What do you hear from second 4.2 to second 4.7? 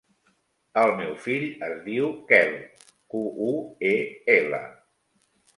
ela.